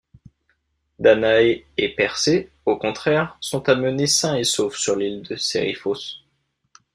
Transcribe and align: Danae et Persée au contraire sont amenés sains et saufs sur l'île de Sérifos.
Danae 0.97 1.61
et 1.77 1.89
Persée 1.93 2.49
au 2.65 2.75
contraire 2.75 3.37
sont 3.39 3.69
amenés 3.69 4.07
sains 4.07 4.35
et 4.35 4.43
saufs 4.43 4.75
sur 4.79 4.95
l'île 4.95 5.21
de 5.21 5.35
Sérifos. 5.35 6.23